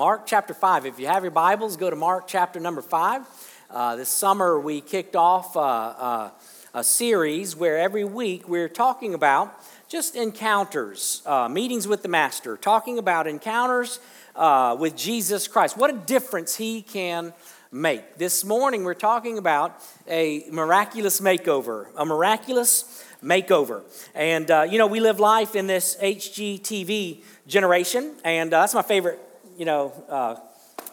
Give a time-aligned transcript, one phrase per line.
[0.00, 0.86] Mark chapter 5.
[0.86, 3.22] If you have your Bibles, go to Mark chapter number 5.
[3.68, 6.30] Uh, this summer, we kicked off uh, uh,
[6.72, 12.56] a series where every week we're talking about just encounters, uh, meetings with the Master,
[12.56, 14.00] talking about encounters
[14.36, 15.76] uh, with Jesus Christ.
[15.76, 17.34] What a difference He can
[17.70, 18.16] make.
[18.16, 23.82] This morning, we're talking about a miraculous makeover, a miraculous makeover.
[24.14, 29.20] And, uh, you know, we live life in this HGTV generation, and that's my favorite,
[29.60, 30.36] you know, uh,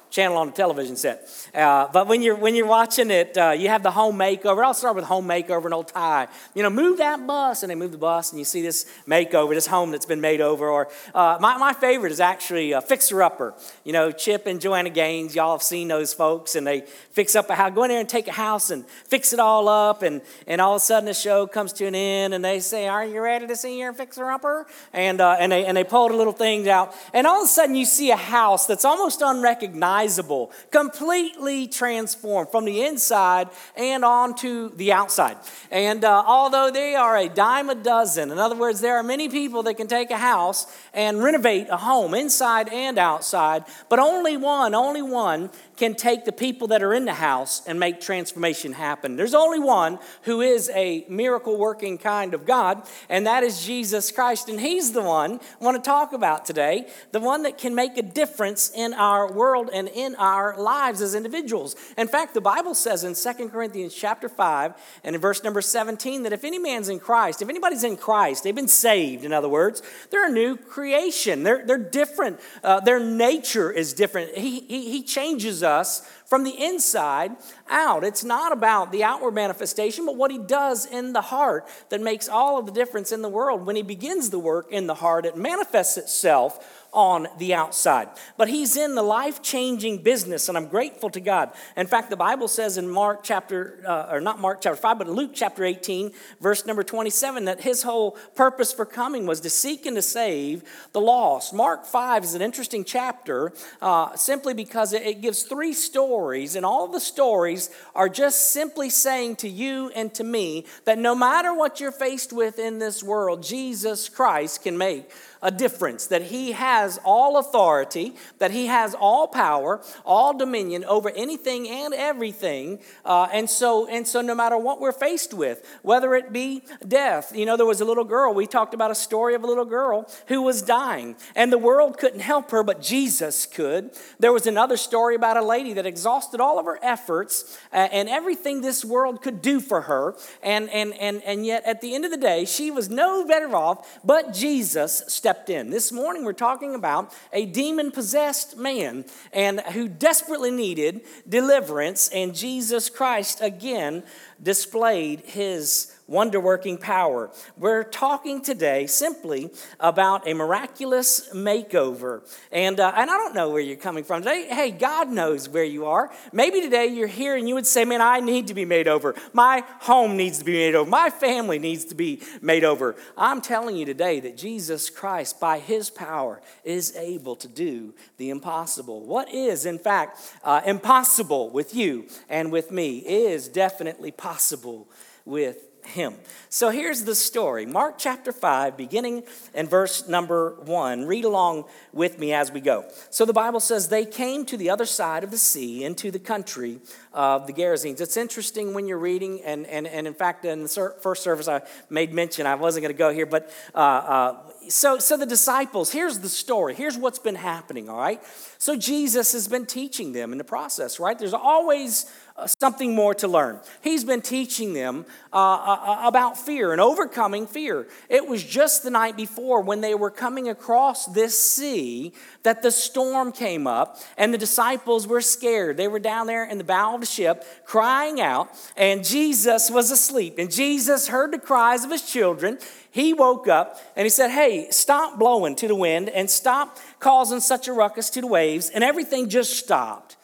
[0.09, 1.29] channel on the television set.
[1.53, 4.63] Uh, but when you're when you're watching it, uh, you have the home makeover.
[4.63, 6.27] I'll start with home makeover and old Ty.
[6.53, 9.53] You know, move that bus, and they move the bus, and you see this makeover,
[9.53, 10.69] this home that's been made over.
[10.69, 13.53] Or uh, my, my favorite is actually a fixer upper.
[13.83, 15.35] You know, Chip and Joanna Gaines.
[15.35, 16.81] Y'all have seen those folks, and they
[17.11, 17.73] fix up a house.
[17.73, 20.75] Go in there and take a house and fix it all up, and and all
[20.75, 23.47] of a sudden the show comes to an end, and they say, "Are you ready
[23.47, 26.67] to see your fixer upper?" And uh, and they and they pull the little things
[26.67, 31.67] out, and all of a sudden you see a house that's almost unrecognizable, completely completely
[31.67, 35.37] transformed from the inside and onto the outside.
[35.71, 39.29] And uh, although they are a dime a dozen, in other words, there are many
[39.29, 44.37] people that can take a house and renovate a home inside and outside, but only
[44.37, 48.73] one, only one can take the people that are in the house and make transformation
[48.73, 49.15] happen.
[49.15, 54.11] There's only one who is a miracle working kind of God, and that is Jesus
[54.11, 54.49] Christ.
[54.49, 57.97] And He's the one I want to talk about today, the one that can make
[57.97, 61.75] a difference in our world and in our lives as individuals.
[61.97, 66.23] In fact, the Bible says in 2 Corinthians chapter 5 and in verse number 17
[66.23, 69.49] that if any man's in Christ, if anybody's in Christ, they've been saved, in other
[69.49, 71.43] words, they're a new creation.
[71.43, 72.39] They're, they're different.
[72.63, 74.35] Uh, their nature is different.
[74.35, 77.35] He, he, he changes us from the inside
[77.69, 78.03] out.
[78.03, 82.27] It's not about the outward manifestation, but what he does in the heart that makes
[82.27, 83.65] all of the difference in the world.
[83.65, 88.09] When he begins the work in the heart, it manifests itself on the outside.
[88.37, 91.51] But he's in the life changing business, and I'm grateful to God.
[91.77, 95.07] In fact, the Bible says in Mark chapter, uh, or not Mark chapter 5, but
[95.07, 99.85] Luke chapter 18, verse number 27, that his whole purpose for coming was to seek
[99.85, 100.63] and to save
[100.93, 101.53] the lost.
[101.53, 106.65] Mark 5 is an interesting chapter uh, simply because it, it gives three stories, and
[106.65, 111.53] all the stories are just simply saying to you and to me that no matter
[111.53, 116.53] what you're faced with in this world, Jesus Christ can make a difference that he
[116.53, 122.79] has all authority, that he has all power, all dominion over anything and everything.
[123.03, 127.35] Uh, and so, and so, no matter what we're faced with, whether it be death,
[127.35, 128.33] you know, there was a little girl.
[128.33, 131.97] We talked about a story of a little girl who was dying, and the world
[131.97, 133.91] couldn't help her, but Jesus could.
[134.19, 138.07] There was another story about a lady that exhausted all of her efforts uh, and
[138.07, 142.05] everything this world could do for her, and and and and yet at the end
[142.05, 145.69] of the day, she was no better off, but Jesus stepped in.
[145.69, 152.35] This morning we're talking about a demon possessed man and who desperately needed deliverance and
[152.35, 154.03] Jesus Christ again
[154.41, 157.29] displayed his wonder working power.
[157.57, 162.21] We're talking today simply about a miraculous makeover.
[162.51, 164.47] And, uh, and I don't know where you're coming from today.
[164.49, 166.11] Hey, God knows where you are.
[166.31, 169.15] Maybe today you're here and you would say, Man, I need to be made over.
[169.33, 170.89] My home needs to be made over.
[170.89, 172.95] My family needs to be made over.
[173.17, 178.29] I'm telling you today that Jesus Christ, by his power, is able to do the
[178.29, 179.05] impossible.
[179.05, 184.87] What is, in fact, uh, impossible with you and with me is definitely possible
[185.25, 186.15] with him.
[186.49, 191.05] So here's the story Mark chapter 5, beginning in verse number 1.
[191.05, 192.85] Read along with me as we go.
[193.09, 196.19] So the Bible says, They came to the other side of the sea into the
[196.19, 196.79] country
[197.13, 197.99] of the Gerasenes.
[197.99, 201.61] It's interesting when you're reading, and, and, and in fact, in the first service, I
[201.89, 204.37] made mention, I wasn't going to go here, but uh, uh,
[204.69, 206.75] so, so the disciples, here's the story.
[206.75, 208.21] Here's what's been happening, all right?
[208.57, 211.17] So Jesus has been teaching them in the process, right?
[211.17, 212.11] There's always
[212.45, 213.59] something more to learn.
[213.81, 217.87] He's been teaching them uh, uh, about fear and overcoming fear.
[218.09, 222.71] It was just the night before when they were coming across this sea that the
[222.71, 225.77] storm came up and the disciples were scared.
[225.77, 229.89] They were down there in the bow of the ship crying out, and Jesus was
[229.89, 230.35] asleep.
[230.37, 232.59] And Jesus heard the cries of his children
[232.97, 237.39] he woke up and he said, Hey, stop blowing to the wind and stop causing
[237.39, 238.71] such a ruckus to the waves.
[238.71, 240.16] And everything just stopped.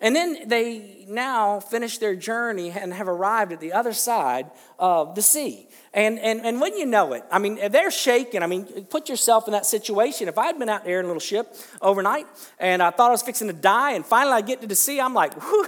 [0.00, 5.14] And then they now finish their journey and have arrived at the other side of
[5.14, 5.65] the sea.
[5.96, 8.42] And, and, and when you know it, I mean, they're shaking.
[8.42, 10.28] I mean, put yourself in that situation.
[10.28, 12.26] If I had been out there in a little ship overnight
[12.58, 15.00] and I thought I was fixing to die, and finally I get to the sea,
[15.00, 15.66] I'm like, whew,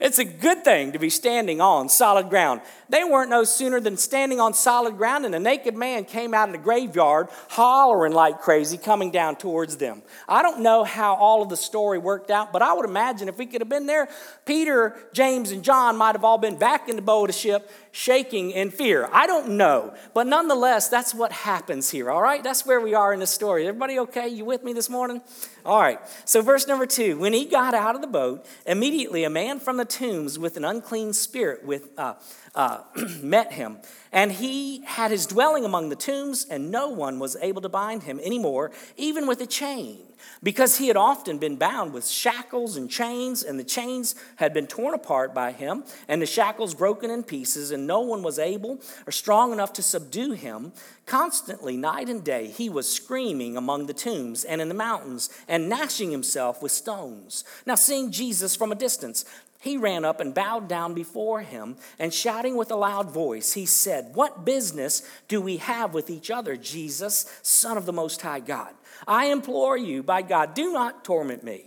[0.00, 2.62] it's a good thing to be standing on solid ground.
[2.88, 6.48] They weren't no sooner than standing on solid ground, and a naked man came out
[6.48, 10.02] of the graveyard hollering like crazy, coming down towards them.
[10.28, 13.38] I don't know how all of the story worked out, but I would imagine if
[13.38, 14.08] we could have been there,
[14.44, 17.70] Peter, James, and John might have all been back in the boat of the ship,
[17.96, 19.08] shaking in fear.
[19.10, 22.44] I don't know, but nonetheless, that's what happens here, all right?
[22.44, 23.66] That's where we are in the story.
[23.66, 24.28] Everybody okay?
[24.28, 25.22] You with me this morning?
[25.64, 29.30] All right, so verse number two when he got out of the boat, immediately a
[29.30, 32.16] man from the tombs with an unclean spirit with, uh,
[32.56, 32.80] uh,
[33.22, 33.78] met him.
[34.12, 38.04] And he had his dwelling among the tombs, and no one was able to bind
[38.04, 39.98] him anymore, even with a chain,
[40.42, 44.66] because he had often been bound with shackles and chains, and the chains had been
[44.66, 48.80] torn apart by him, and the shackles broken in pieces, and no one was able
[49.06, 50.72] or strong enough to subdue him.
[51.04, 55.68] Constantly, night and day, he was screaming among the tombs and in the mountains, and
[55.68, 57.44] gnashing himself with stones.
[57.66, 59.26] Now, seeing Jesus from a distance,
[59.66, 63.66] he ran up and bowed down before him, and shouting with a loud voice, he
[63.66, 68.38] said, What business do we have with each other, Jesus, Son of the Most High
[68.38, 68.72] God?
[69.08, 71.64] I implore you, by God, do not torment me.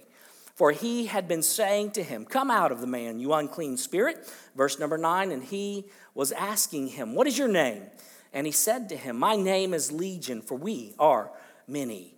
[0.56, 4.18] For he had been saying to him, Come out of the man, you unclean spirit.
[4.56, 5.86] Verse number nine, and he
[6.16, 7.84] was asking him, What is your name?
[8.31, 11.31] And he said to him, My name is Legion, for we are
[11.68, 12.13] many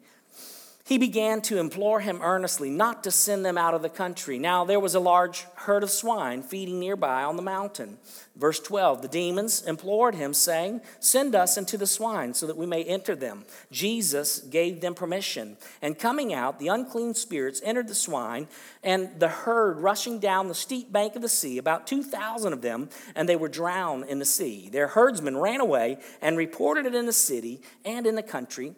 [0.91, 4.38] he began to implore him earnestly not to send them out of the country.
[4.38, 7.97] Now there was a large herd of swine feeding nearby on the mountain.
[8.35, 12.65] Verse 12 The demons implored him, saying, Send us into the swine so that we
[12.65, 13.45] may enter them.
[13.71, 15.55] Jesus gave them permission.
[15.81, 18.49] And coming out, the unclean spirits entered the swine,
[18.83, 22.89] and the herd rushing down the steep bank of the sea, about 2,000 of them,
[23.15, 24.67] and they were drowned in the sea.
[24.69, 28.75] Their herdsmen ran away and reported it in the city and in the country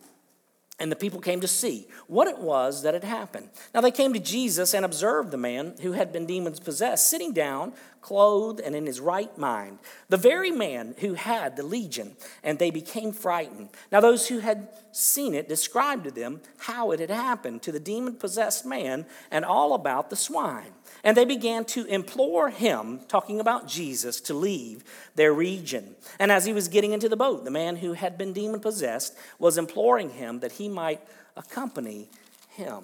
[0.80, 3.50] and the people came to see what it was that had happened.
[3.74, 7.31] Now they came to Jesus and observed the man who had been demons possessed, sitting
[7.31, 9.80] down, clothed and in his right mind,
[10.10, 13.70] the very man who had the legion, and they became frightened.
[13.92, 17.80] Now those who had seen it described to them how it had happened to the
[17.80, 20.74] demon possessed man and all about the swine.
[21.04, 24.84] And they began to implore him, talking about Jesus, to leave
[25.16, 25.96] their region.
[26.18, 29.16] And as he was getting into the boat, the man who had been demon possessed
[29.38, 31.02] was imploring him that he might
[31.36, 32.10] accompany
[32.50, 32.84] him.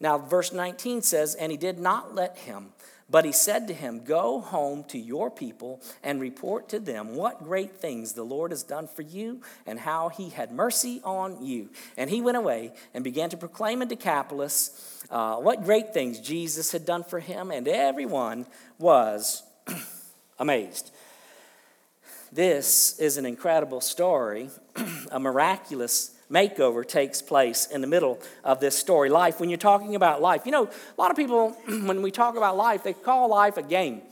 [0.00, 2.72] Now, verse 19 says, And he did not let him.
[3.10, 7.42] But he said to him, Go home to your people and report to them what
[7.42, 11.70] great things the Lord has done for you and how he had mercy on you.
[11.96, 16.70] And he went away and began to proclaim in Decapolis uh, what great things Jesus
[16.70, 18.46] had done for him, and everyone
[18.78, 19.42] was
[20.38, 20.92] amazed.
[22.32, 24.50] This is an incredible story,
[25.10, 29.08] a miraculous makeover takes place in the middle of this story.
[29.08, 32.36] Life, when you're talking about life, you know, a lot of people, when we talk
[32.36, 34.02] about life, they call life a game.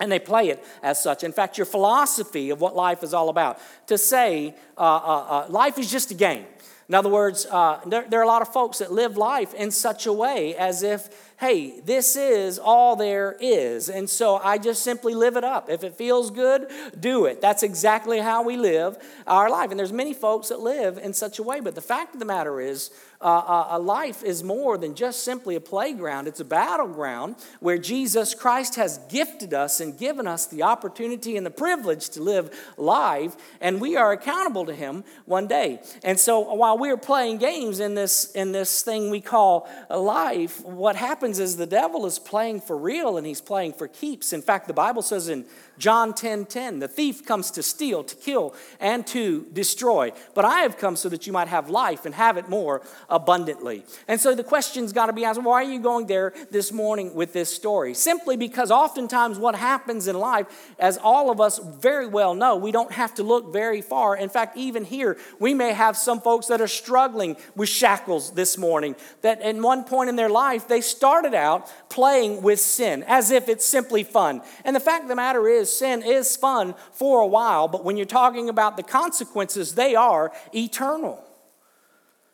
[0.00, 1.22] And they play it as such.
[1.22, 5.46] In fact, your philosophy of what life is all about, to say uh, uh, uh,
[5.48, 6.46] life is just a game.
[6.88, 9.70] In other words, uh, there, there, are a lot of folks that live life in
[9.70, 11.08] such a way as if
[11.38, 13.88] hey, this is all there is.
[13.88, 15.68] And so I just simply live it up.
[15.68, 17.40] If it feels good, do it.
[17.40, 18.96] That's exactly how we live
[19.26, 19.70] our life.
[19.70, 21.60] And there's many folks that live in such a way.
[21.60, 22.90] But the fact of the matter is,
[23.24, 28.34] uh, a life is more than just simply a playground, it's a battleground where Jesus
[28.34, 33.34] Christ has gifted us and given us the opportunity and the privilege to live life,
[33.62, 35.80] and we are accountable to Him one day.
[36.02, 40.94] And so while we're playing games in this, in this thing we call life, what
[40.94, 44.32] happens is the devil is playing for real and he's playing for keeps.
[44.32, 45.44] In fact, the Bible says in
[45.78, 50.12] John 10 10, the thief comes to steal, to kill, and to destroy.
[50.34, 53.84] But I have come so that you might have life and have it more abundantly.
[54.08, 57.14] And so the question's got to be asked why are you going there this morning
[57.14, 57.94] with this story?
[57.94, 62.72] Simply because oftentimes what happens in life, as all of us very well know, we
[62.72, 64.16] don't have to look very far.
[64.16, 68.56] In fact, even here, we may have some folks that are struggling with shackles this
[68.56, 73.30] morning, that at one point in their life, they started out playing with sin as
[73.30, 74.42] if it's simply fun.
[74.64, 77.84] And the fact of the matter is, is sin is fun for a while, but
[77.84, 81.24] when you're talking about the consequences, they are eternal.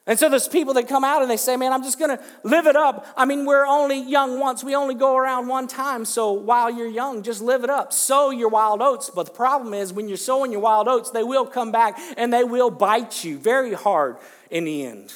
[0.06, 2.24] And so there's people that come out and they say, Man, I'm just going to
[2.42, 3.06] live it up.
[3.16, 4.64] I mean, we're only young once.
[4.64, 6.04] We only go around one time.
[6.04, 7.92] So while you're young, just live it up.
[7.92, 9.08] Sow your wild oats.
[9.14, 12.32] But the problem is, when you're sowing your wild oats, they will come back and
[12.32, 14.16] they will bite you very hard
[14.50, 15.12] in the end.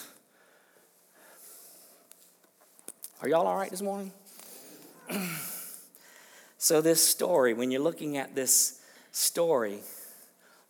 [3.21, 4.13] Are y'all all right this morning?
[6.65, 8.81] So, this story, when you're looking at this
[9.13, 9.81] story,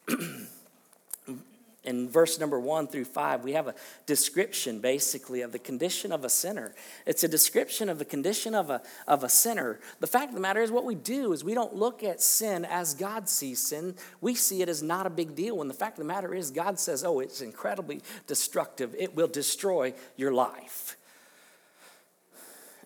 [1.84, 6.24] in verse number one through five, we have a description basically of the condition of
[6.24, 6.74] a sinner.
[7.06, 9.78] It's a description of the condition of a, of a sinner.
[10.00, 12.64] The fact of the matter is, what we do is we don't look at sin
[12.64, 13.94] as God sees sin.
[14.20, 15.58] We see it as not a big deal.
[15.58, 19.28] When the fact of the matter is, God says, oh, it's incredibly destructive, it will
[19.28, 20.96] destroy your life.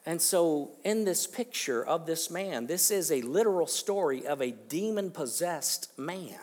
[0.08, 4.52] And so, in this picture of this man, this is a literal story of a
[4.52, 6.38] demon possessed man.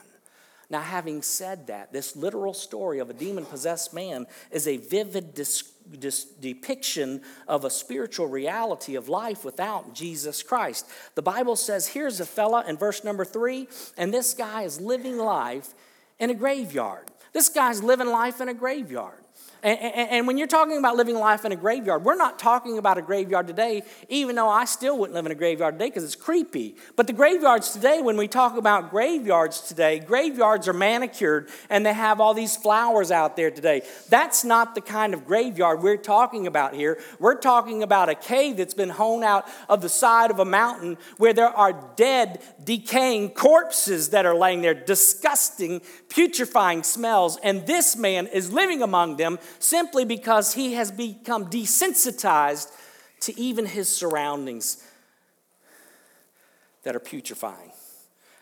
[0.69, 5.33] Now, having said that, this literal story of a demon possessed man is a vivid
[5.33, 5.63] dis-
[5.97, 10.87] dis- depiction of a spiritual reality of life without Jesus Christ.
[11.15, 13.67] The Bible says here's a fella in verse number three,
[13.97, 15.73] and this guy is living life
[16.19, 17.09] in a graveyard.
[17.33, 19.24] This guy's living life in a graveyard.
[19.65, 22.99] And, and, when you're talking about living life in a graveyard, we're not talking about
[22.99, 26.13] a graveyard today, even though I still wouldn't live in a graveyard today because it's
[26.13, 26.75] creepy.
[26.95, 31.93] But the graveyards today, when we talk about graveyards today, graveyards are manicured and they
[31.93, 33.81] have all these flowers out there today.
[34.07, 36.99] That's not the kind of graveyard we're talking about here.
[37.17, 40.99] We're talking about a cave that's been hewn out of the side of a mountain
[41.17, 47.39] where there are dead, decaying corpses that are laying there, disgusting, putrefying smells.
[47.41, 52.71] And this man is living among them simply because he has become desensitized
[53.21, 54.83] to even his surroundings
[56.83, 57.71] that are putrefying.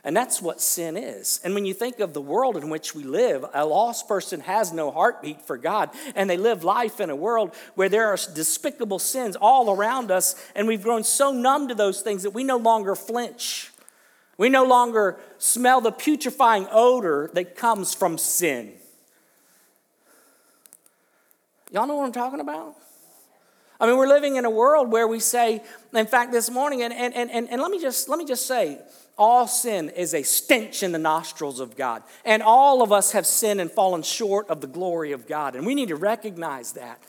[0.06, 1.40] And that's what sin is.
[1.46, 4.74] And when you think of the world in which we live, a lost person has
[4.74, 5.92] no heartbeat for God.
[6.14, 10.36] And they live life in a world where there are despicable sins all around us.
[10.56, 13.72] And we've grown so numb to those things that we no longer flinch.
[14.38, 18.74] We no longer smell the putrefying odor that comes from sin.
[21.74, 22.76] Y'all know what I'm talking about?
[23.80, 26.94] I mean, we're living in a world where we say, in fact, this morning, and,
[26.94, 28.80] and, and, and let, me just, let me just say,
[29.18, 32.04] all sin is a stench in the nostrils of God.
[32.24, 35.56] And all of us have sinned and fallen short of the glory of God.
[35.56, 37.02] And we need to recognize that.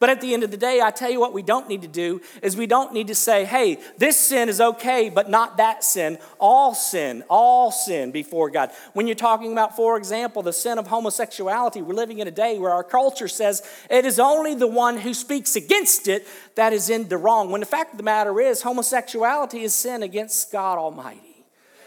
[0.00, 1.88] But at the end of the day, I tell you what we don't need to
[1.88, 5.84] do is we don't need to say, hey, this sin is okay, but not that
[5.84, 6.18] sin.
[6.38, 8.70] All sin, all sin before God.
[8.94, 12.58] When you're talking about, for example, the sin of homosexuality, we're living in a day
[12.58, 16.88] where our culture says it is only the one who speaks against it that is
[16.88, 17.50] in the wrong.
[17.50, 21.29] When the fact of the matter is, homosexuality is sin against God Almighty.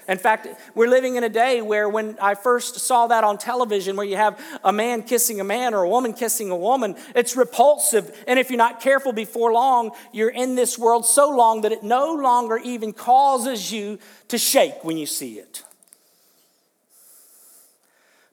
[0.07, 3.95] In fact, we're living in a day where when I first saw that on television,
[3.95, 7.37] where you have a man kissing a man or a woman kissing a woman, it's
[7.37, 8.23] repulsive.
[8.27, 11.83] And if you're not careful before long, you're in this world so long that it
[11.83, 15.63] no longer even causes you to shake when you see it.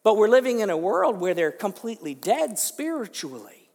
[0.03, 3.69] But we're living in a world where they're completely dead spiritually.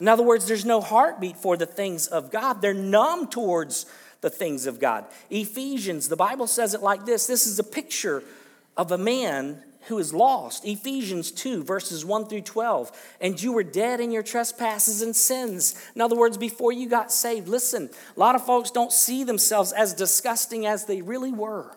[0.00, 3.86] In other words, there's no heartbeat for the things of God, they're numb towards
[4.26, 5.04] the things of God.
[5.30, 8.24] Ephesians, the Bible says it like this this is a picture
[8.76, 10.66] of a man who is lost.
[10.66, 12.90] Ephesians 2, verses 1 through 12.
[13.20, 15.80] And you were dead in your trespasses and sins.
[15.94, 19.70] In other words, before you got saved, listen, a lot of folks don't see themselves
[19.70, 21.76] as disgusting as they really were.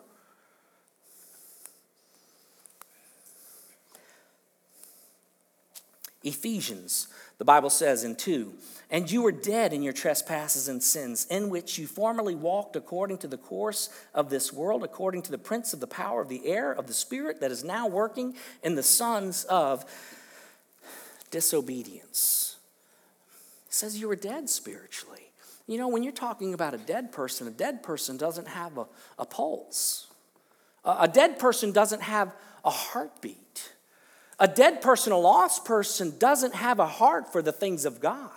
[6.24, 7.06] Ephesians,
[7.38, 8.52] the Bible says in 2
[8.90, 13.18] and you were dead in your trespasses and sins, in which you formerly walked according
[13.18, 16.46] to the course of this world, according to the prince of the power of the
[16.46, 19.84] air, of the spirit that is now working in the sons of
[21.30, 22.56] disobedience.
[23.66, 25.30] It says you were dead spiritually.
[25.68, 28.86] You know, when you're talking about a dead person, a dead person doesn't have a,
[29.20, 30.08] a pulse,
[30.84, 33.72] a, a dead person doesn't have a heartbeat.
[34.40, 38.30] A dead person, a lost person, doesn't have a heart for the things of God.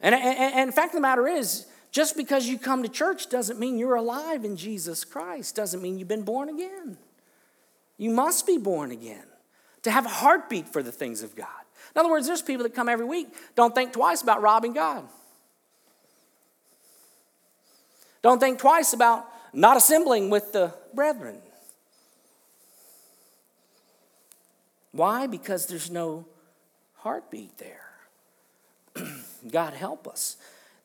[0.00, 3.58] And, and, and fact of the matter is, just because you come to church doesn't
[3.58, 6.98] mean you're alive in Jesus Christ, doesn't mean you've been born again.
[7.96, 9.24] You must be born again
[9.82, 11.48] to have a heartbeat for the things of God.
[11.94, 15.04] In other words, there's people that come every week, don't think twice about robbing God.
[18.22, 21.40] Don't think twice about not assembling with the brethren.
[24.92, 25.26] Why?
[25.26, 26.26] Because there's no
[26.96, 27.90] heartbeat there.
[29.50, 30.36] God help us.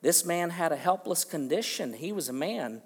[0.02, 1.94] This man had a helpless condition.
[1.94, 2.82] He was a man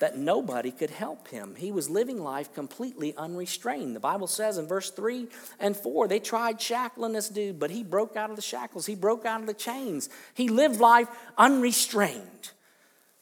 [0.00, 1.54] that nobody could help him.
[1.56, 3.96] He was living life completely unrestrained.
[3.96, 7.82] The Bible says in verse 3 and 4, they tried shackling this dude, but he
[7.82, 8.86] broke out of the shackles.
[8.86, 10.08] He broke out of the chains.
[10.34, 11.08] He lived life
[11.38, 12.50] unrestrained.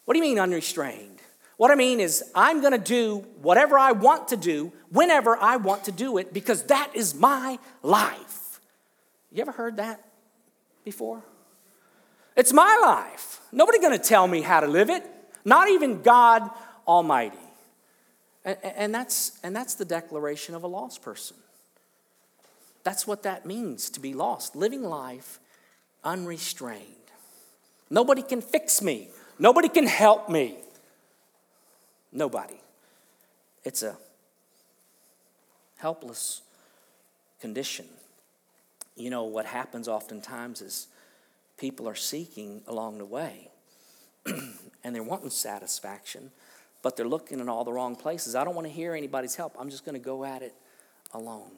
[0.04, 1.20] What do you mean unrestrained?
[1.56, 5.56] What I mean is, I'm going to do whatever I want to do whenever I
[5.56, 8.60] want to do it because that is my life.
[9.30, 10.04] You ever heard that
[10.84, 11.22] before?
[12.36, 13.40] It's my life.
[13.52, 15.04] Nobody going to tell me how to live it,
[15.44, 16.50] not even God
[16.86, 17.38] Almighty.
[18.44, 21.36] And, and, that's, and that's the declaration of a lost person.
[22.82, 25.40] That's what that means to be lost, living life
[26.02, 26.84] unrestrained.
[27.88, 30.58] Nobody can fix me, nobody can help me.
[32.12, 32.60] Nobody.
[33.64, 33.96] It's a
[35.78, 36.42] helpless
[37.40, 37.86] condition.
[38.96, 40.86] You know, what happens oftentimes is
[41.56, 43.48] people are seeking along the way
[44.26, 46.30] and they're wanting satisfaction,
[46.82, 48.34] but they're looking in all the wrong places.
[48.34, 49.56] I don't want to hear anybody's help.
[49.58, 50.54] I'm just going to go at it
[51.12, 51.50] alone.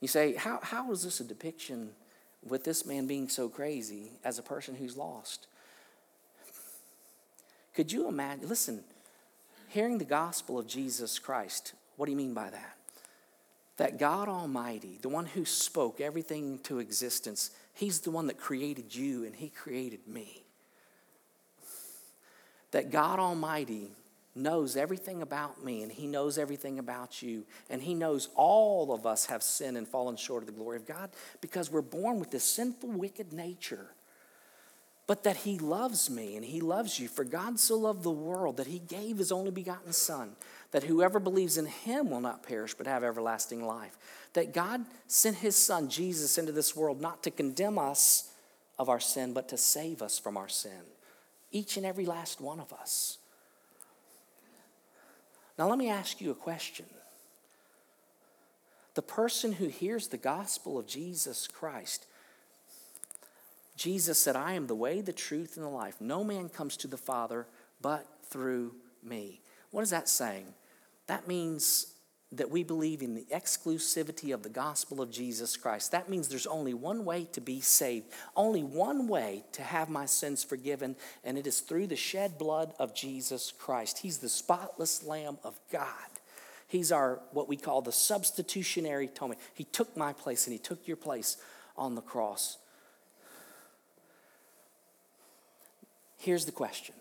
[0.00, 1.90] You say, how, how is this a depiction
[2.46, 5.46] with this man being so crazy as a person who's lost?
[7.74, 8.48] Could you imagine?
[8.48, 8.84] Listen,
[9.68, 12.75] hearing the gospel of Jesus Christ, what do you mean by that?
[13.76, 18.94] That God Almighty, the one who spoke everything into existence, He's the one that created
[18.94, 20.44] you and He created me.
[22.70, 23.90] That God Almighty
[24.36, 27.44] knows everything about me and He knows everything about you.
[27.70, 30.86] And He knows all of us have sinned and fallen short of the glory of
[30.86, 33.86] God because we're born with this sinful, wicked nature.
[35.06, 37.08] But that He loves me and He loves you.
[37.08, 40.32] For God so loved the world that He gave His only begotten Son,
[40.72, 43.96] that whoever believes in Him will not perish but have everlasting life.
[44.32, 48.30] That God sent His Son, Jesus, into this world not to condemn us
[48.78, 50.70] of our sin, but to save us from our sin.
[51.50, 53.18] Each and every last one of us.
[55.58, 56.86] Now, let me ask you a question.
[58.94, 62.06] The person who hears the gospel of Jesus Christ,
[63.76, 66.00] Jesus said, I am the way, the truth, and the life.
[66.00, 67.46] No man comes to the Father
[67.80, 69.40] but through me.
[69.70, 70.46] What is that saying?
[71.06, 71.92] That means
[72.32, 75.92] that we believe in the exclusivity of the gospel of Jesus Christ.
[75.92, 80.06] That means there's only one way to be saved, only one way to have my
[80.06, 83.98] sins forgiven, and it is through the shed blood of Jesus Christ.
[83.98, 85.86] He's the spotless Lamb of God.
[86.66, 89.40] He's our, what we call the substitutionary atonement.
[89.54, 91.36] He took my place and He took your place
[91.76, 92.58] on the cross.
[96.18, 96.94] Here's the question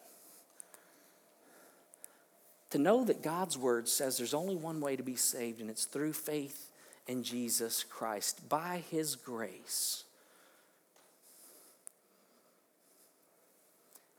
[2.75, 5.86] to know that God's word says there's only one way to be saved, and it's
[5.86, 6.72] through faith
[7.08, 10.03] in Jesus Christ by his grace.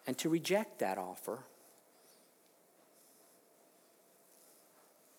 [0.06, 1.40] And to reject that offer,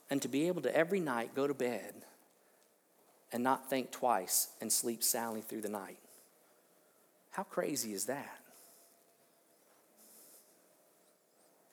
[0.10, 1.94] and to be able to every night go to bed
[3.32, 6.00] and not think twice and sleep soundly through the night.
[7.30, 8.40] How crazy is that?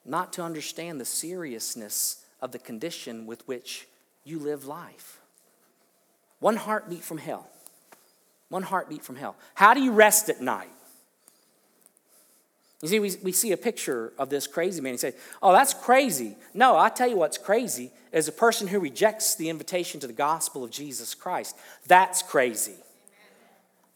[0.04, 3.86] Not to understand the seriousness of the condition with which
[4.24, 5.20] you live life.
[6.40, 7.48] One heartbeat from hell.
[8.48, 9.36] One heartbeat from hell.
[9.54, 10.68] How do you rest at night?
[12.82, 14.92] You see, we, we see a picture of this crazy man.
[14.92, 16.36] He says, Oh, that's crazy.
[16.52, 20.12] No, I tell you what's crazy is a person who rejects the invitation to the
[20.12, 21.56] gospel of Jesus Christ.
[21.86, 22.74] That's crazy.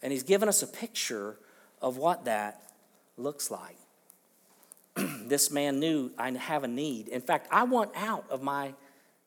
[0.03, 1.37] And he's given us a picture
[1.83, 2.63] of what that
[3.19, 3.77] looks like.
[5.29, 7.09] This man knew I have a need.
[7.09, 8.75] In fact, I want out of my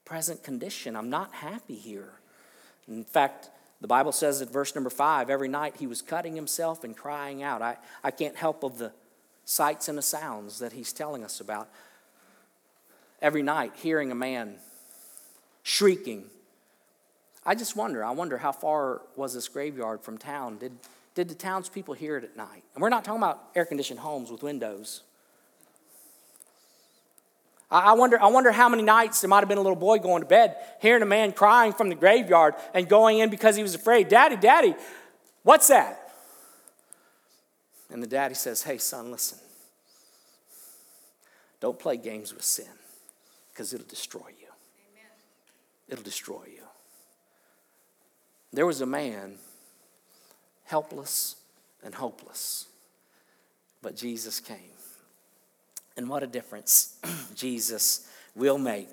[0.06, 0.96] present condition.
[0.96, 2.14] I'm not happy here.
[2.88, 6.84] In fact, the Bible says at verse number five, every night he was cutting himself
[6.84, 7.62] and crying out.
[7.62, 8.92] I, I can't help of the
[9.46, 11.70] sights and the sounds that he's telling us about.
[13.22, 14.56] Every night, hearing a man
[15.64, 16.26] shrieking.
[17.46, 20.58] I just wonder, I wonder how far was this graveyard from town?
[20.58, 20.74] Did,
[21.16, 22.64] did the townspeople hear it at night?
[22.76, 25.02] And we're not talking about air conditioned homes with windows.
[27.72, 30.22] I wonder, I wonder how many nights there might have been a little boy going
[30.22, 33.76] to bed, hearing a man crying from the graveyard and going in because he was
[33.76, 34.10] afraid.
[34.10, 34.76] Daddy, Daddy,
[35.44, 36.12] what's that?
[37.90, 39.38] And the daddy says, Hey, son, listen.
[41.62, 42.66] Don't play games with sin
[43.54, 44.48] because it'll destroy you.
[44.92, 45.12] Amen.
[45.88, 46.64] It'll destroy you.
[48.52, 49.36] There was a man,
[50.66, 51.38] helpless
[51.84, 52.68] and hopeless,
[53.82, 54.71] but Jesus came.
[56.02, 56.98] And what a difference
[57.36, 58.88] Jesus will make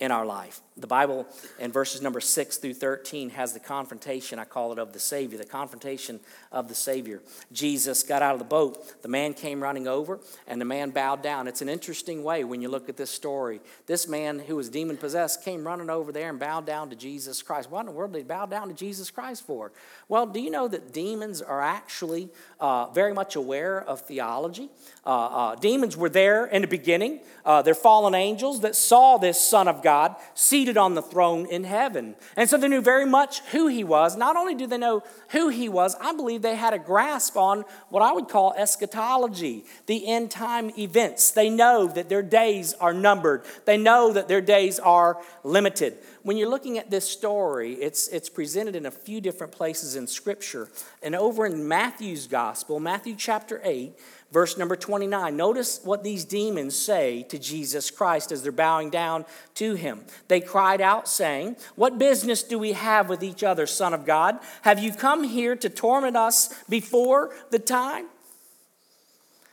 [0.00, 0.60] in our life.
[0.76, 1.26] The Bible
[1.60, 5.36] in verses number 6 through 13 has the confrontation, I call it, of the Savior,
[5.36, 6.18] the confrontation
[6.50, 7.20] of the Savior.
[7.52, 11.22] Jesus got out of the boat, the man came running over, and the man bowed
[11.22, 11.46] down.
[11.46, 13.60] It's an interesting way when you look at this story.
[13.86, 17.42] This man who was demon possessed came running over there and bowed down to Jesus
[17.42, 17.70] Christ.
[17.70, 19.72] What in the world did he bow down to Jesus Christ for?
[20.08, 24.70] Well, do you know that demons are actually uh, very much aware of theology?
[25.04, 29.40] Uh, uh, demons were there in the beginning, uh, they're fallen angels that saw this
[29.40, 32.14] Son of God God seated on the throne in heaven.
[32.34, 34.16] And so they knew very much who he was.
[34.16, 35.02] Not only do they know
[35.32, 39.66] who he was, I believe they had a grasp on what I would call eschatology,
[39.84, 41.32] the end time events.
[41.32, 45.98] They know that their days are numbered, they know that their days are limited.
[46.22, 50.06] When you're looking at this story, it's, it's presented in a few different places in
[50.06, 50.68] Scripture.
[51.02, 53.92] And over in Matthew's Gospel, Matthew chapter 8,
[54.32, 55.36] Verse number 29.
[55.36, 60.04] Notice what these demons say to Jesus Christ as they're bowing down to him.
[60.28, 64.38] They cried out, saying, What business do we have with each other, Son of God?
[64.62, 68.06] Have you come here to torment us before the time?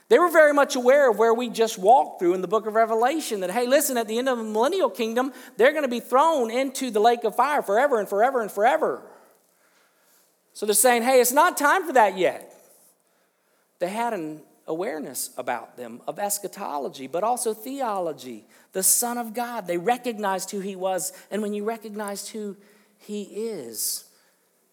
[0.08, 2.74] They were very much aware of where we just walked through in the book of
[2.74, 6.00] Revelation that, hey, listen, at the end of the millennial kingdom, they're going to be
[6.00, 9.02] thrown into the lake of fire forever and forever and forever.
[10.54, 12.46] So they're saying, hey, it's not time for that yet.
[13.78, 14.40] They had an
[14.70, 19.66] awareness about them of eschatology, but also theology, the Son of God.
[19.66, 22.56] They recognized who He was, and when you recognized who
[22.96, 24.04] He is,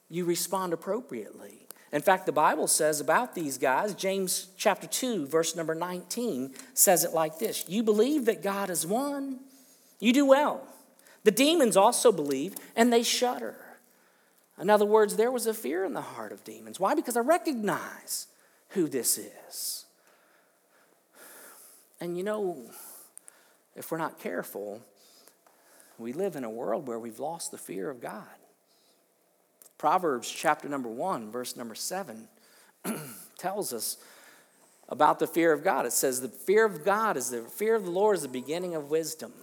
[0.10, 1.67] you respond appropriately.
[1.91, 7.03] In fact, the Bible says about these guys, James chapter 2, verse number 19, says
[7.03, 9.39] it like this You believe that God is one,
[9.99, 10.65] you do well.
[11.23, 13.55] The demons also believe, and they shudder.
[14.60, 16.79] In other words, there was a fear in the heart of demons.
[16.79, 16.95] Why?
[16.95, 18.27] Because I recognize
[18.69, 19.86] who this is.
[21.99, 22.65] And you know,
[23.75, 24.81] if we're not careful,
[25.97, 28.23] we live in a world where we've lost the fear of God.
[29.77, 32.27] Proverbs chapter number 1, verse number 7
[33.38, 33.97] tells us
[34.89, 35.86] about the fear of God.
[35.86, 38.75] It says, The fear of God is the fear of the Lord is the beginning
[38.75, 39.33] of wisdom.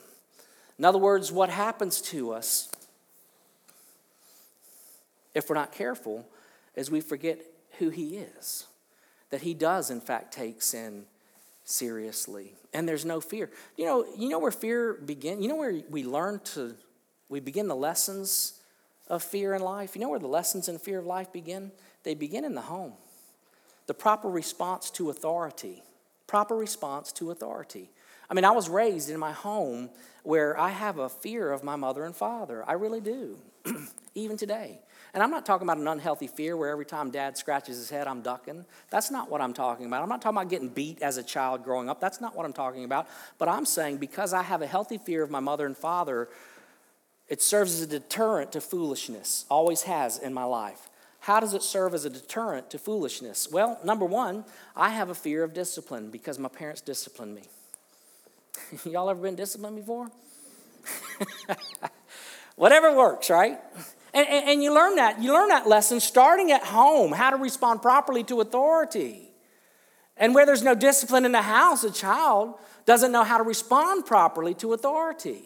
[0.79, 2.69] In other words, what happens to us
[5.35, 6.27] if we're not careful
[6.75, 7.41] is we forget
[7.79, 8.67] who He is.
[9.31, 11.05] That He does, in fact, take sin
[11.65, 12.55] seriously.
[12.73, 13.51] And there's no fear.
[13.77, 15.43] You know, you know where fear begins?
[15.43, 16.75] You know where we learn to,
[17.29, 18.61] we begin the lessons
[19.09, 19.95] of fear in life?
[19.95, 21.73] You know where the lessons in fear of life begin?
[22.03, 22.93] They begin in the home.
[23.87, 25.83] The proper response to authority.
[26.27, 27.91] Proper response to authority.
[28.31, 29.91] I mean, I was raised in my home
[30.23, 32.65] where I have a fear of my mother and father.
[32.67, 33.39] I really do,
[34.15, 34.81] even today.
[35.15, 38.09] And I'm not talking about an unhealthy fear where every time dad scratches his head,
[38.09, 38.65] I'm ducking.
[38.91, 40.03] That's not what I'm talking about.
[40.03, 42.01] I'm not talking about getting beat as a child growing up.
[42.01, 43.07] That's not what I'm talking about.
[43.39, 46.29] But I'm saying because I have a healthy fear of my mother and father,
[47.29, 50.91] it serves as a deterrent to foolishness, always has in my life.
[51.21, 53.49] How does it serve as a deterrent to foolishness?
[53.51, 54.45] Well, number one,
[54.77, 57.43] I have a fear of discipline because my parents disciplined me.
[58.91, 60.11] Y'all ever been disciplined before?
[62.57, 63.59] Whatever works, right?
[64.15, 65.21] And, and, and, you learn that.
[65.21, 69.29] You learn that lesson starting at home, how to respond properly to authority.
[70.17, 72.55] And where there's no discipline in the house, a child
[72.87, 75.43] doesn't know how to respond properly to authority.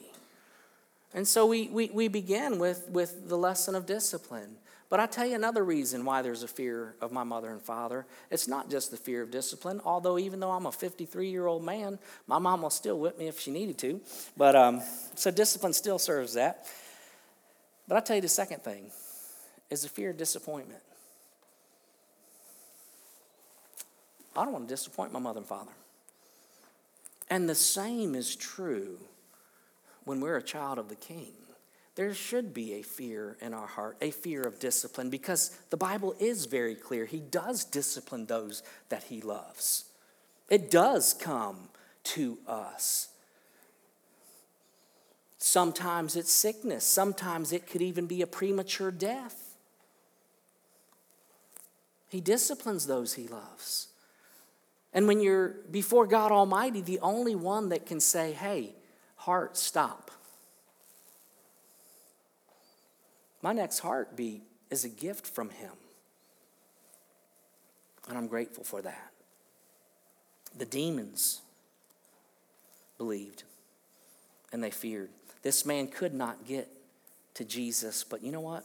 [1.15, 4.57] And so we, we, we begin with, with the lesson of discipline.
[4.91, 8.07] But I tell you another reason why there's a fear of my mother and father.
[8.31, 11.65] It's not just the fear of discipline, although even though I'm a 53 year old
[11.65, 14.01] man, my mom will still whip me if she needed to.
[14.37, 14.83] But um,
[15.15, 16.67] so discipline still serves that.
[17.89, 18.91] But I'll tell you the second thing
[19.71, 20.83] is the fear of disappointment.
[24.37, 25.73] I don't want to disappoint my mother and father.
[27.31, 28.99] And the same is true
[30.05, 31.33] when we're a child of the king.
[31.97, 36.15] There should be a fear in our heart, a fear of discipline, because the Bible
[36.21, 37.07] is very clear.
[37.07, 39.87] He does discipline those that he loves.
[40.49, 41.71] It does come
[42.05, 43.09] to us.
[45.39, 46.85] Sometimes it's sickness.
[46.85, 49.57] Sometimes it could even be a premature death.
[52.09, 53.89] He disciplines those he loves.
[54.93, 58.75] And when you're before God Almighty, the only one that can say, hey,
[59.17, 60.11] heart, stop.
[63.43, 65.73] My next heartbeat is a gift from Him.
[68.09, 69.13] And I'm grateful for that.
[70.57, 71.43] The demons
[72.97, 73.45] believed
[74.53, 75.11] and they feared.
[75.43, 76.69] This man could not get
[77.35, 78.65] to Jesus, but you know what?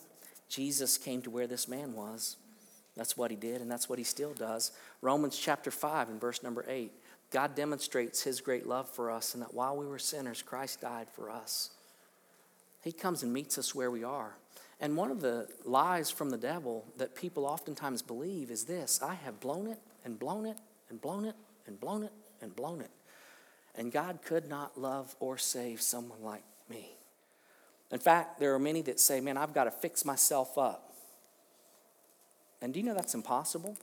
[0.49, 2.38] Jesus came to where this man was.
[2.95, 4.71] That's what he did, and that's what he still does.
[5.01, 6.91] Romans chapter 5 and verse number 8.
[7.31, 11.07] God demonstrates his great love for us, and that while we were sinners, Christ died
[11.09, 11.71] for us.
[12.83, 14.36] He comes and meets us where we are.
[14.79, 19.15] And one of the lies from the devil that people oftentimes believe is this I
[19.15, 20.57] have blown it and blown it
[20.89, 22.91] and blown it and blown it and blown it.
[23.75, 26.91] And God could not love or save someone like me.
[27.91, 30.93] In fact, there are many that say, Man, I've got to fix myself up.
[32.62, 33.78] And do you know that's impossible?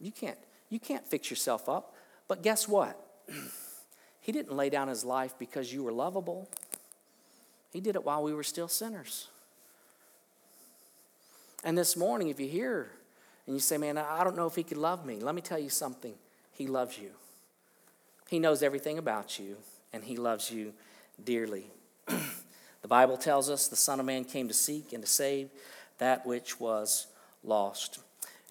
[0.00, 0.38] You can't,
[0.70, 1.94] you can't fix yourself up.
[2.28, 3.00] But guess what?
[4.20, 6.48] he didn't lay down his life because you were lovable.
[7.72, 9.28] He did it while we were still sinners.
[11.64, 12.90] And this morning, if you hear
[13.46, 15.58] and you say, Man, I don't know if he could love me, let me tell
[15.58, 16.14] you something.
[16.52, 17.10] He loves you.
[18.28, 19.56] He knows everything about you,
[19.92, 20.74] and he loves you
[21.24, 21.70] dearly.
[22.06, 25.50] the Bible tells us the Son of Man came to seek and to save
[25.98, 27.06] that which was
[27.44, 27.98] lost.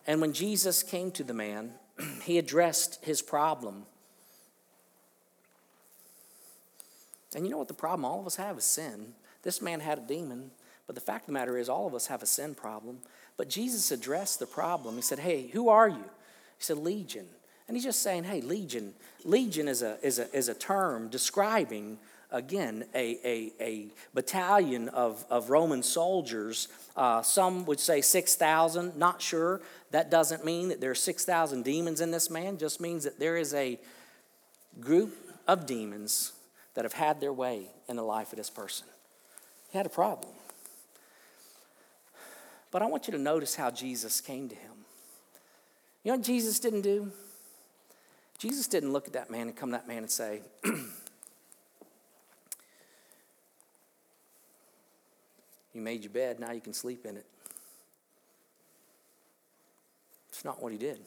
[0.06, 1.72] And when Jesus came to the man,
[2.24, 3.86] he addressed his problem.
[7.36, 9.14] And you know what the problem all of us have is sin.
[9.44, 10.52] This man had a demon,
[10.88, 13.00] but the fact of the matter is, all of us have a sin problem.
[13.36, 14.96] But Jesus addressed the problem.
[14.96, 16.04] He said, Hey, who are you?
[16.58, 17.28] He said, Legion.
[17.68, 18.94] And he's just saying, Hey, Legion.
[19.24, 22.00] Legion is a, is a, is a term describing
[22.32, 26.68] again, a, a, a battalion of, of Roman soldiers.
[26.96, 29.62] Uh, some would say 6,000, not sure.
[29.92, 33.38] That doesn't mean that there are 6,000 demons in this man, just means that there
[33.38, 33.80] is a
[34.80, 35.16] group
[35.48, 36.34] of demons
[36.74, 38.88] that have had their way in the life of this person.
[39.72, 40.34] He had a problem.
[42.72, 44.72] But I want you to notice how Jesus came to him.
[46.04, 47.12] You know what Jesus didn't do?
[48.38, 50.42] Jesus didn't look at that man and come to that man and say,
[55.78, 57.26] You made your bed, now you can sleep in it.
[60.30, 61.00] It's not what he did.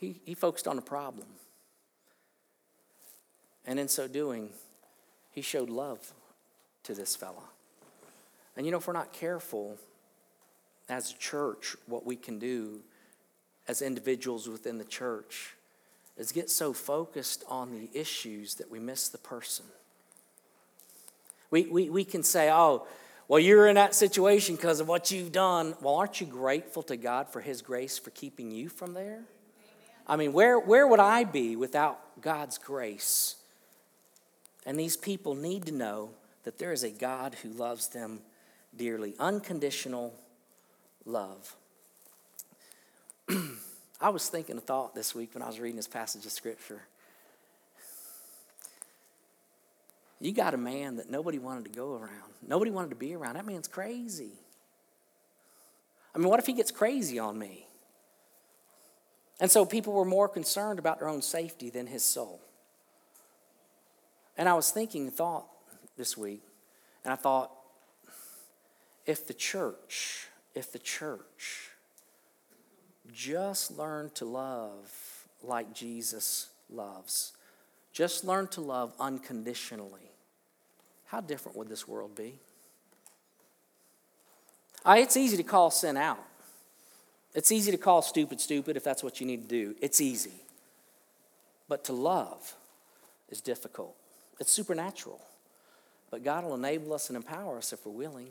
[0.00, 1.28] He, he focused on the problem.
[3.64, 4.48] And in so doing,
[5.30, 6.00] he showed love
[6.82, 7.44] to this fella.
[8.56, 9.78] And you know, if we're not careful
[10.88, 12.80] as a church, what we can do
[13.68, 15.54] as individuals within the church
[16.16, 19.66] is get so focused on the issues that we miss the person.
[21.52, 22.86] We, we, we can say, oh,
[23.28, 25.76] well, you're in that situation because of what you've done.
[25.80, 29.20] Well, aren't you grateful to God for His grace for keeping you from there?
[30.06, 33.36] I mean, where, where would I be without God's grace?
[34.66, 36.10] And these people need to know
[36.44, 38.20] that there is a God who loves them
[38.74, 39.14] dearly.
[39.20, 40.14] Unconditional
[41.04, 41.54] love.
[44.00, 46.80] I was thinking a thought this week when I was reading this passage of Scripture.
[50.22, 53.34] You got a man that nobody wanted to go around, nobody wanted to be around.
[53.34, 54.30] That man's crazy.
[56.14, 57.66] I mean, what if he gets crazy on me?
[59.40, 62.40] And so people were more concerned about their own safety than his soul.
[64.36, 65.46] And I was thinking, thought
[65.96, 66.42] this week,
[67.04, 67.50] and I thought,
[69.04, 71.70] if the church, if the church
[73.12, 77.32] just learned to love like Jesus loves,
[77.92, 80.11] just learn to love unconditionally,
[81.12, 82.32] how different would this world be?
[84.86, 86.24] It's easy to call sin out.
[87.34, 89.74] It's easy to call stupid stupid if that's what you need to do.
[89.82, 90.32] It's easy.
[91.68, 92.54] But to love
[93.28, 93.94] is difficult.
[94.40, 95.20] It's supernatural.
[96.10, 98.28] But God will enable us and empower us if we're willing.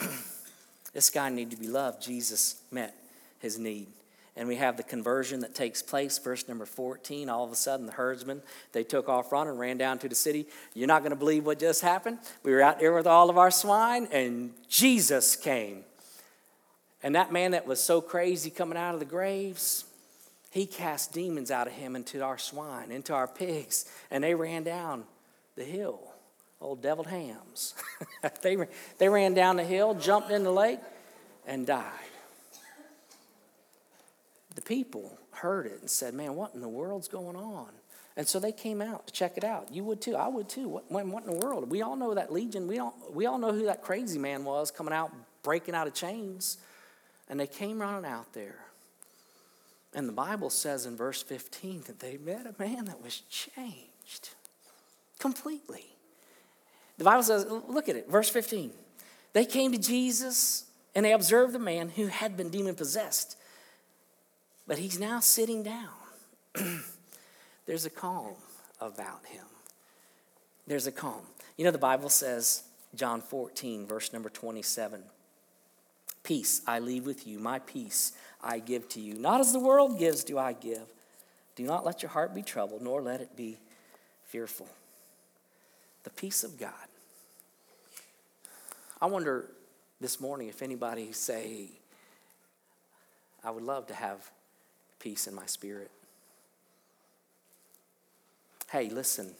[0.94, 2.02] this guy needed to be loved.
[2.02, 2.94] Jesus met
[3.38, 3.86] his need
[4.36, 7.86] and we have the conversion that takes place verse number 14 all of a sudden
[7.86, 10.46] the herdsmen they took off running and ran down to the city.
[10.74, 12.18] You're not going to believe what just happened?
[12.42, 15.84] We were out there with all of our swine and jesus came.
[17.02, 19.84] And that man that was so crazy coming out of the graves
[20.50, 24.62] he cast demons out of him into our swine into our pigs and they ran
[24.62, 25.04] down
[25.56, 26.00] the hill.
[26.60, 27.74] Old deviled hams.
[28.42, 28.56] They,
[28.98, 30.80] they ran down the hill jumped in the lake
[31.46, 32.09] and died
[34.54, 37.68] the people heard it and said, Man, what in the world's going on?
[38.16, 39.72] And so they came out to check it out.
[39.72, 40.16] You would too.
[40.16, 40.68] I would too.
[40.68, 41.70] What, what in the world?
[41.70, 42.66] We all know that legion.
[42.66, 45.94] We all, we all know who that crazy man was coming out, breaking out of
[45.94, 46.58] chains.
[47.28, 48.58] And they came running out there.
[49.94, 54.30] And the Bible says in verse 15 that they met a man that was changed
[55.18, 55.86] completely.
[56.98, 58.72] The Bible says, look at it, verse 15.
[59.32, 63.36] They came to Jesus and they observed the man who had been demon possessed.
[64.70, 65.90] But he's now sitting down.
[67.66, 68.34] There's a calm
[68.80, 69.44] about him.
[70.68, 71.22] There's a calm.
[71.56, 72.62] You know, the Bible says,
[72.94, 75.02] John 14, verse number 27
[76.22, 79.14] Peace I leave with you, my peace I give to you.
[79.14, 80.86] Not as the world gives, do I give.
[81.56, 83.58] Do not let your heart be troubled, nor let it be
[84.26, 84.68] fearful.
[86.04, 86.70] The peace of God.
[89.02, 89.46] I wonder
[90.00, 91.70] this morning if anybody say,
[93.42, 94.30] I would love to have
[95.00, 95.90] peace in my spirit.
[98.70, 99.34] Hey, listen.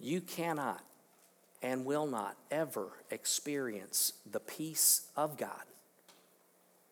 [0.00, 0.82] You cannot
[1.62, 5.62] and will not ever experience the peace of God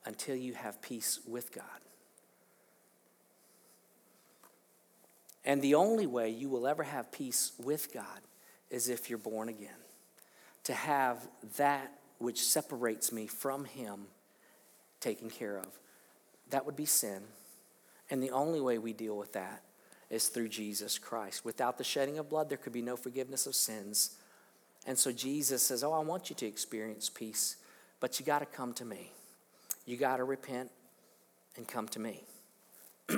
[0.05, 1.64] until you have peace with God.
[5.44, 8.20] And the only way you will ever have peace with God
[8.70, 9.70] is if you're born again.
[10.64, 11.26] To have
[11.57, 14.07] that which separates me from Him
[15.00, 15.66] taken care of.
[16.50, 17.22] That would be sin.
[18.10, 19.62] And the only way we deal with that
[20.10, 21.44] is through Jesus Christ.
[21.44, 24.16] Without the shedding of blood, there could be no forgiveness of sins.
[24.86, 27.56] And so Jesus says, Oh, I want you to experience peace,
[28.00, 29.12] but you got to come to me.
[29.86, 30.70] You got to repent
[31.56, 32.24] and come to me.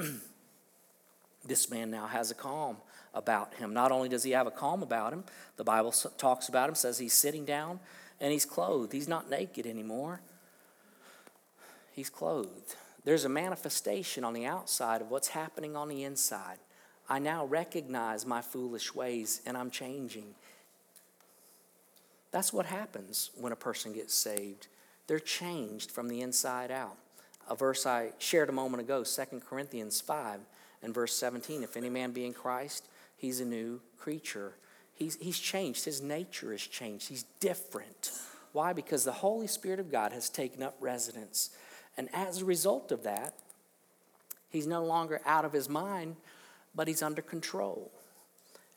[1.46, 2.76] this man now has a calm
[3.14, 3.72] about him.
[3.72, 5.24] Not only does he have a calm about him,
[5.56, 7.80] the Bible talks about him, says he's sitting down
[8.20, 8.92] and he's clothed.
[8.92, 10.20] He's not naked anymore,
[11.92, 12.76] he's clothed.
[13.04, 16.58] There's a manifestation on the outside of what's happening on the inside.
[17.08, 20.34] I now recognize my foolish ways and I'm changing.
[22.30, 24.68] That's what happens when a person gets saved.
[25.06, 26.96] They're changed from the inside out.
[27.50, 30.40] A verse I shared a moment ago, 2 Corinthians 5
[30.82, 31.62] and verse 17.
[31.62, 32.86] If any man be in Christ,
[33.16, 34.54] he's a new creature.
[34.94, 35.84] He's, he's changed.
[35.84, 37.08] His nature has changed.
[37.08, 38.12] He's different.
[38.52, 38.72] Why?
[38.72, 41.50] Because the Holy Spirit of God has taken up residence.
[41.96, 43.34] And as a result of that,
[44.50, 46.16] he's no longer out of his mind,
[46.74, 47.90] but he's under control.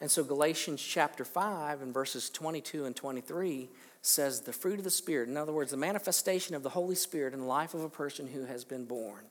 [0.02, 3.70] And so Galatians chapter 5 and verses 22 and 23
[4.02, 7.34] says the fruit of the Spirit, in other words, the manifestation of the Holy Spirit
[7.34, 9.24] in the life of a person who has been born.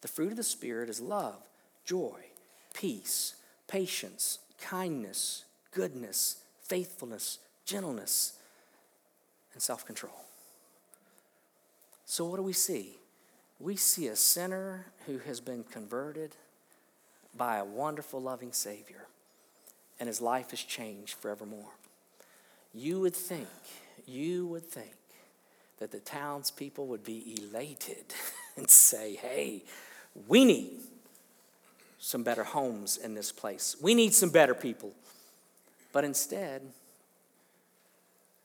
[0.00, 1.42] The fruit of the Spirit is love,
[1.84, 2.20] joy,
[2.74, 3.34] peace,
[3.66, 8.38] patience, kindness, goodness, faithfulness, gentleness,
[9.52, 10.24] and self control.
[12.06, 12.96] So, what do we see?
[13.64, 16.36] We see a sinner who has been converted
[17.34, 19.06] by a wonderful, loving Savior,
[19.98, 21.72] and his life has changed forevermore.
[22.74, 23.48] You would think,
[24.06, 24.92] you would think
[25.78, 28.04] that the townspeople would be elated
[28.58, 29.62] and say, hey,
[30.28, 30.80] we need
[31.98, 33.76] some better homes in this place.
[33.80, 34.92] We need some better people.
[35.90, 36.60] But instead,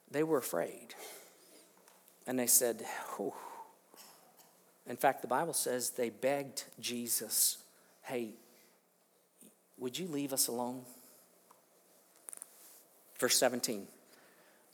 [0.09, 0.95] they were afraid.
[2.25, 2.85] And they said,
[3.17, 3.33] Whew.
[4.89, 7.59] In fact, the Bible says they begged Jesus,
[8.01, 8.31] Hey,
[9.77, 10.81] would you leave us alone?
[13.19, 13.87] Verse 17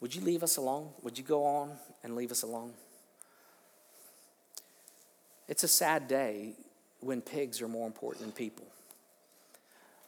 [0.00, 0.88] Would you leave us alone?
[1.02, 2.72] Would you go on and leave us alone?
[5.48, 6.54] It's a sad day
[7.00, 8.66] when pigs are more important than people.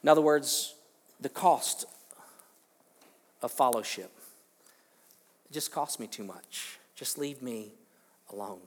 [0.02, 0.74] In other words,
[1.20, 1.84] the cost
[3.42, 4.10] of fellowship.
[5.52, 6.78] Just costs me too much.
[6.94, 7.72] Just leave me
[8.32, 8.60] alone.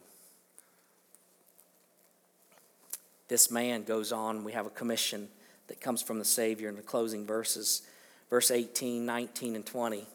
[3.31, 4.43] This man goes on.
[4.43, 5.29] We have a commission
[5.67, 7.83] that comes from the Savior in the closing verses,
[8.29, 10.05] verse 18, 19, and 20.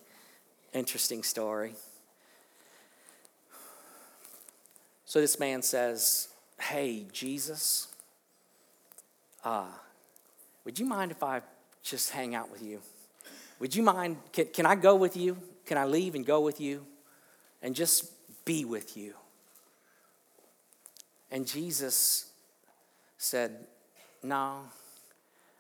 [0.75, 1.73] Interesting story.
[5.07, 6.29] So this man says,
[6.61, 7.89] Hey, Jesus,
[9.43, 9.65] uh,
[10.67, 11.41] would you mind if I
[11.83, 12.83] just hang out with you?
[13.61, 14.19] Would you mind?
[14.31, 15.39] Can, can I go with you?
[15.65, 16.85] Can I leave and go with you
[17.63, 18.11] and just
[18.45, 19.15] be with you?
[21.31, 22.27] And Jesus
[23.19, 23.67] said,
[24.23, 24.61] No,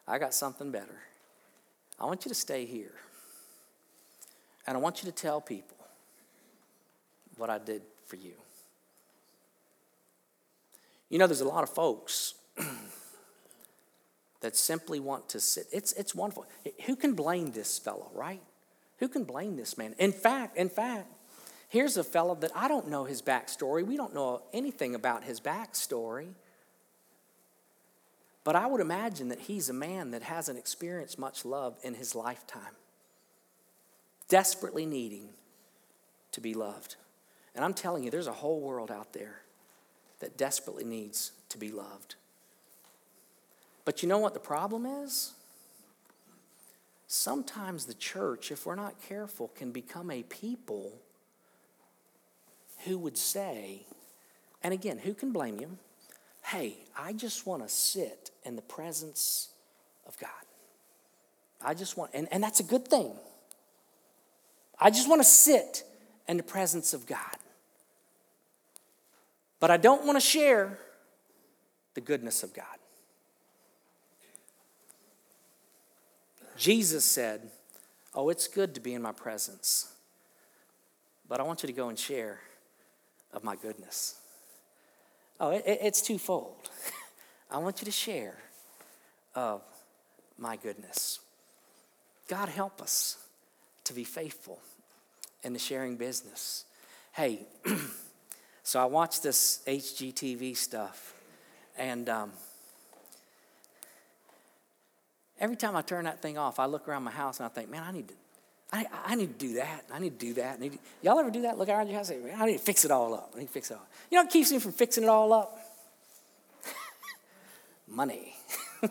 [0.06, 0.98] I got something better.
[1.98, 2.92] I want you to stay here.
[4.66, 5.76] And I want you to tell people
[7.36, 8.32] what I did for you.
[11.08, 12.34] You know, there's a lot of folks
[14.40, 15.66] that simply want to sit.
[15.72, 16.46] It's, it's wonderful.
[16.86, 18.42] Who can blame this fellow, right?
[18.98, 19.94] Who can blame this man?
[19.98, 21.06] In fact, in fact,
[21.68, 23.86] here's a fellow that I don't know his backstory.
[23.86, 26.28] We don't know anything about his backstory.
[28.46, 32.14] But I would imagine that he's a man that hasn't experienced much love in his
[32.14, 32.76] lifetime,
[34.28, 35.30] desperately needing
[36.30, 36.94] to be loved.
[37.56, 39.40] And I'm telling you, there's a whole world out there
[40.20, 42.14] that desperately needs to be loved.
[43.84, 45.32] But you know what the problem is?
[47.08, 50.92] Sometimes the church, if we're not careful, can become a people
[52.84, 53.86] who would say,
[54.62, 55.78] and again, who can blame you?
[56.46, 59.48] Hey, I just want to sit in the presence
[60.06, 60.30] of God.
[61.60, 63.10] I just want, and, and that's a good thing.
[64.78, 65.82] I just want to sit
[66.28, 67.18] in the presence of God.
[69.58, 70.78] But I don't want to share
[71.94, 72.64] the goodness of God.
[76.56, 77.50] Jesus said,
[78.14, 79.92] Oh, it's good to be in my presence,
[81.28, 82.38] but I want you to go and share
[83.32, 84.20] of my goodness.
[85.38, 86.70] Oh, it, it's twofold.
[87.50, 88.36] I want you to share
[89.34, 89.62] of
[90.38, 91.20] my goodness.
[92.28, 93.18] God, help us
[93.84, 94.58] to be faithful
[95.42, 96.64] in the sharing business.
[97.12, 97.46] Hey,
[98.62, 101.14] so I watched this HGTV stuff,
[101.78, 102.32] and um,
[105.38, 107.70] Every time I turn that thing off, I look around my house and I think,
[107.70, 108.14] man, I need to,
[108.72, 109.84] I, I need to do that.
[109.92, 110.60] I need to do that.
[110.60, 110.70] To,
[111.02, 111.58] y'all ever do that?
[111.58, 113.32] Look around your house and say, I need to fix it all up.
[113.34, 113.80] I need to fix it all.
[113.80, 113.88] Up.
[114.10, 115.58] You know what keeps me from fixing it all up?
[117.88, 118.34] Money.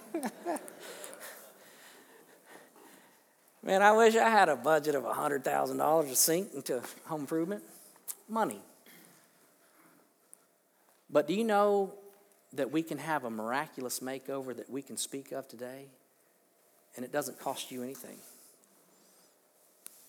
[3.63, 7.63] Man, I wish I had a budget of $100,000 to sink into home improvement.
[8.29, 8.61] Money.
[11.09, 11.93] But do you know
[12.53, 15.85] that we can have a miraculous makeover that we can speak of today?
[16.95, 18.17] And it doesn't cost you anything.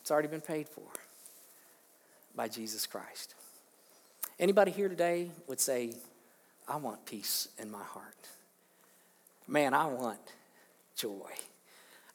[0.06, 0.84] It's already been paid for
[2.36, 3.34] by Jesus Christ.
[4.38, 5.94] Anybody here today would say,
[6.68, 8.14] I want peace in my heart.
[9.48, 10.20] Man, I want
[10.94, 11.32] joy.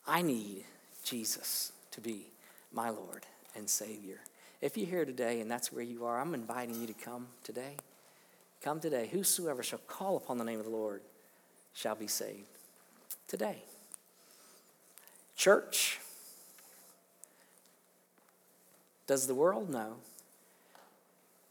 [0.07, 0.63] I need
[1.03, 2.27] Jesus to be
[2.71, 3.25] my Lord
[3.57, 4.21] and Savior.
[4.61, 7.75] If you're here today and that's where you are, I'm inviting you to come today.
[8.61, 9.09] Come today.
[9.11, 11.01] Whosoever shall call upon the name of the Lord
[11.73, 12.57] shall be saved.
[13.27, 13.57] Today.
[15.35, 15.99] Church,
[19.07, 19.95] does the world know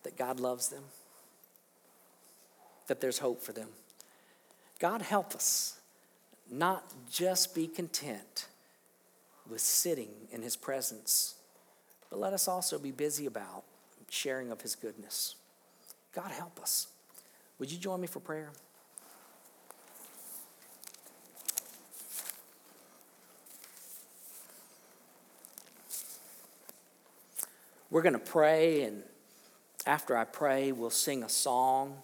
[0.03, 0.84] that God loves them?
[2.86, 3.68] That there's hope for them?
[4.78, 5.78] God help us
[6.51, 8.46] not just be content
[9.48, 11.34] with sitting in his presence,
[12.09, 13.64] but let us also be busy about
[14.09, 15.36] sharing of his goodness.
[16.14, 16.88] God help us.
[17.59, 18.51] Would you join me for prayer?
[27.91, 29.03] We're going to pray, and
[29.84, 31.97] after I pray, we'll sing a song.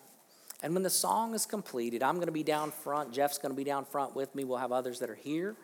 [0.61, 3.13] And when the song is completed, I'm going to be down front.
[3.13, 4.43] Jeff's going to be down front with me.
[4.43, 5.55] We'll have others that are here.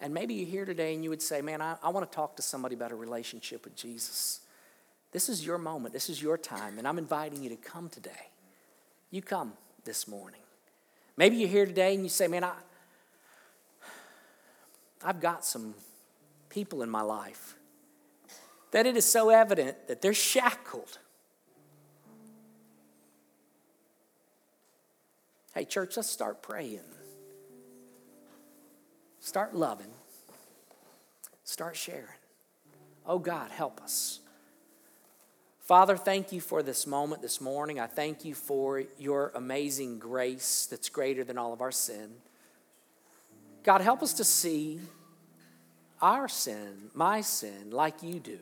[0.00, 2.34] And maybe you're here today and you would say, Man, I, I want to talk
[2.36, 4.40] to somebody about a relationship with Jesus.
[5.12, 8.30] This is your moment, this is your time, and I'm inviting you to come today.
[9.10, 9.52] You come
[9.84, 10.40] this morning.
[11.16, 12.54] Maybe you're here today and you say, Man, I,
[15.04, 15.74] I've got some
[16.48, 17.54] people in my life
[18.70, 20.98] that it is so evident that they're shackled.
[25.54, 26.80] Hey, church, let's start praying.
[29.20, 29.92] Start loving.
[31.44, 32.06] Start sharing.
[33.04, 34.20] Oh God, help us.
[35.60, 37.78] Father, thank you for this moment this morning.
[37.78, 42.10] I thank you for your amazing grace that's greater than all of our sin.
[43.62, 44.80] God, help us to see
[46.00, 48.38] our sin, my sin, like you do.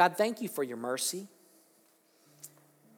[0.00, 1.28] God, thank you for your mercy.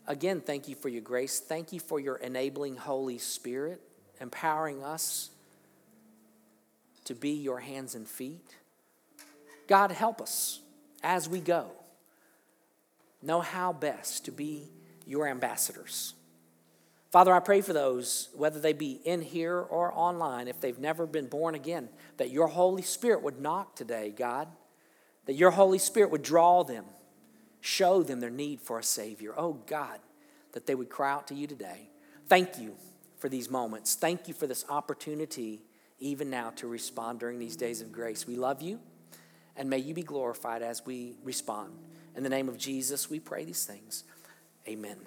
[0.06, 1.40] Again, thank you for your grace.
[1.40, 3.80] Thank you for your enabling Holy Spirit
[4.20, 5.30] empowering us
[7.06, 8.54] to be your hands and feet.
[9.66, 10.60] God, help us
[11.02, 11.72] as we go.
[13.20, 14.68] Know how best to be
[15.04, 16.14] your ambassadors.
[17.10, 21.08] Father, I pray for those, whether they be in here or online, if they've never
[21.08, 21.88] been born again,
[22.18, 24.46] that your Holy Spirit would knock today, God,
[25.26, 26.84] that your Holy Spirit would draw them,
[27.60, 29.34] show them their need for a Savior.
[29.36, 30.00] Oh, God,
[30.52, 31.90] that they would cry out to you today.
[32.28, 32.76] Thank you
[33.18, 33.94] for these moments.
[33.94, 35.62] Thank you for this opportunity,
[35.98, 38.26] even now, to respond during these days of grace.
[38.26, 38.80] We love you,
[39.56, 41.72] and may you be glorified as we respond.
[42.16, 44.04] In the name of Jesus, we pray these things.
[44.66, 45.06] Amen.